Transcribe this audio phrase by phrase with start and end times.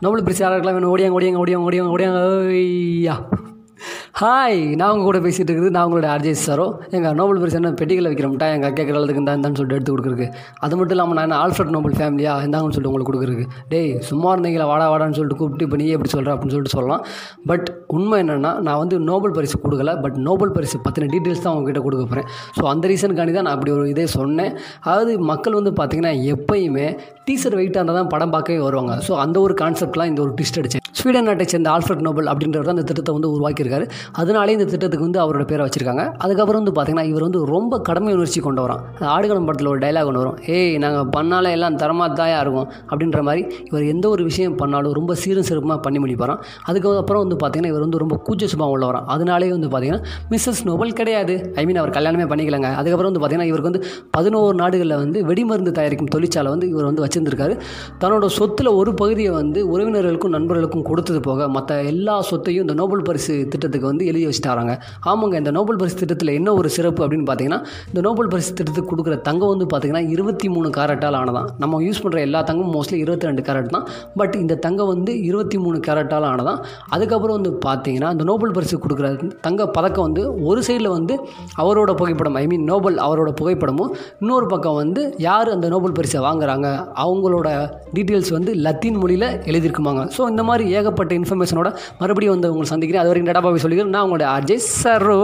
[0.00, 0.96] Nobel பரிசு யாருக்கெல்லாம் வேணும்.
[0.96, 2.48] ஓடியாங்க ஓடியாங்க ஓடியாங்க ஓடியாங்க ஓடியாங்க.
[2.48, 3.28] ஐயா.
[4.20, 5.72] ஹாய் நான் உங்கள் கூட பேசிகிட்டு இருக்குது.
[5.74, 6.64] நான் உங்களோட ஆர்ஜே சாரோ
[6.96, 10.26] எங்கள் நோபல் பரிசு என்ன பெட்டிகளை வைக்கிற முட்டா எங்கள் கேட்குற அளவுக்கு இந்த இந்தான்னு சொல்லிட்டு எடுத்து கொடுக்குறக்கு
[10.64, 14.66] அது மட்டும் இல்லாமல் நான் என்ன ஆல்ஃபர்ட் நோபல் ஃபேமிலியா இந்தாங்கன்னு சொல்லிட்டு உங்களுக்கு கொடுக்குறக்கு டேய் சும்மா இருந்தீங்களா
[14.72, 17.04] வாடா வாடான்னு சொல்லிட்டு கூப்பிட்டு இப்போ நீ எப்படி சொல்கிற அப்படின்னு சொல்லிட்டு சொல்லலாம்.
[17.50, 17.68] பட்
[17.98, 19.94] உண்மை என்னென்னா நான் வந்து நோபல் பரிசு கொடுக்கல.
[20.06, 23.74] பட் நோபல் பரிசு பற்றின டீட்டெயில்ஸ் தான் உங்ககிட்ட கொடுக்க போகிறேன் ஸோ அந்த ரீசனுக்காண்டி தான் நான் அப்படி
[23.78, 24.52] ஒரு இதே சொன்னேன்.
[24.88, 26.88] அதாவது மக்கள் வந்து பார்த்திங்கன்னா எப்பயுமே
[27.28, 28.94] டீசர் வெயிட்டாக இருந்தால் தான் படம் பார்க்கவே வருவாங்க.
[29.08, 30.84] ஸோ அந்த ஒரு கான்செப்ட்லாம் இந்த ஒரு ட்விஸ்ட் அடிச்சேன்.
[30.98, 33.84] ஸ்வீடன் நாட்டை சேர்ந்த ஆல்ஃபர்ட் நோபல் அப்படின்றவர் தான் இந்த திட்டத்தை வந்து உருவாக்கியிருக்காரு.
[34.20, 36.04] அதனாலே இந்த திட்டத்துக்கு வந்து அவரோட பேரை வச்சிருக்காங்க.
[36.24, 38.82] அதுக்கப்புறம் வந்து பார்த்திங்கன்னா இவர் வந்து ரொம்ப கடமை உணர்ச்சி கொண்டு வரான்
[39.14, 40.38] ஆடுகளம் படத்தில் ஒரு டைலாக் ஒன்று வரும்.
[40.56, 42.68] ஏய் நாங்கள் பண்ணாலே எல்லாம் தரமாக தாயா இருக்கும்.
[42.90, 46.40] அப்படின்ற மாதிரி இவர் எந்த ஒரு விஷயம் பண்ணாலும் ரொம்ப சீரும் சிறப்புமாக பண்ணி முடிப்பாராம்.
[46.70, 50.02] அதுக்கப்புறம் வந்து பார்த்திங்கன்னா இவர் வந்து ரொம்ப கூச்ச சுபாவம் உள்ளவரான் அதனாலே வந்து பார்த்திங்கன்னா
[50.32, 51.36] மிஸ்ஸஸ் நோபல் கிடையாது.
[51.60, 52.70] ஐ மீன் அவர் கல்யாணமே பண்ணிக்கலங்க.
[52.80, 53.84] அதுக்கப்புறம் வந்து பார்த்திங்கன்னா இவருக்கு வந்து
[54.18, 57.56] பதினோரு நாடுகளில் வந்து வெடிமருந்து தயாரிக்கும் தொழிற்சாலை வந்து இவர் வந்து வச்சிருந்திருக்காரு.
[58.02, 63.34] தன்னோட சொத்தில் ஒரு பகுதியை வந்து உறவினர்களுக்கும் நண்பர்களுக்கும் கொடுத்தது போக மற்ற எல்லா சொத்தையும் இந்த நோபல் பரிசு
[63.52, 64.74] திட்டத்துக்கு வந்து எழுதி வச்சுட்டாராங்க.
[65.10, 69.16] ஆமாங்க இந்த நோபல் பரிசு திட்டத்தில் என்ன ஒரு சிறப்பு அப்படின்னு பார்த்தீங்கன்னா இந்த நோபல் பரிசு திட்டத்துக்கு கொடுக்குற
[69.28, 73.44] தங்கம் வந்து பார்த்திங்கன்னா இருபத்தி மூணு கேரட்டால் ஆனதான் நம்ம யூஸ் பண்ணுற எல்லா தங்கமும் மோஸ்ட்லி இருபத்தி ரெண்டு
[73.48, 73.86] கேரட் தான்.
[74.20, 76.60] பட் இந்த தங்கம் வந்து இருபத்தி மூணு கேரட்டால் ஆனதான்
[76.96, 79.08] அதுக்கப்புறம் வந்து பார்த்தீங்கன்னா இந்த நோபல் பரிசு கொடுக்குற
[79.46, 81.14] தங்க பதக்கம் வந்து ஒரு சைடில் வந்து
[81.62, 86.68] அவரோட புகைப்படம் ஐ மீன் நோபல் அவரோட புகைப்படமும் இன்னொரு பக்கம் வந்து யார் அந்த நோபல் பரிசை வாங்குறாங்க
[87.04, 87.48] அவங்களோட
[87.96, 90.02] டீட்டெயில்ஸ் வந்து லத்தீன் மொழியில் எழுதியிருக்குமாங்க.
[90.16, 93.04] ஸோ இந்த மாதிரி ஏகப்பட்ட இன்ஃபர்மேஷனோட மறுபடியும் வந்து உங்களை சந்திக்கிறேன்.
[93.04, 93.94] அது வரைக்கும் டேட்டா பாபி சொல்லிக்கிறேன்.
[93.96, 95.20] நான் உங்களோட அஜய் சரோ.